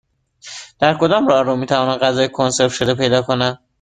در 0.79 0.97
کدام 0.97 1.27
راهرو 1.27 1.55
می 1.55 1.65
توانم 1.65 1.97
غذای 1.97 2.29
کنسرو 2.29 2.69
شده 2.69 2.95
پیدا 2.95 3.21
کنم؟ 3.21 3.59